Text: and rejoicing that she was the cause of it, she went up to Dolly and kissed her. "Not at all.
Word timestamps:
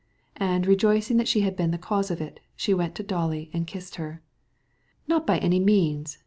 and 0.37 0.65
rejoicing 0.65 1.17
that 1.17 1.27
she 1.27 1.45
was 1.45 1.55
the 1.71 1.77
cause 1.77 2.09
of 2.09 2.19
it, 2.19 2.39
she 2.55 2.73
went 2.73 2.93
up 2.93 2.95
to 2.95 3.03
Dolly 3.03 3.51
and 3.53 3.67
kissed 3.67 3.97
her. 3.97 4.23
"Not 5.07 5.29
at 5.29 5.43
all. 5.43 5.49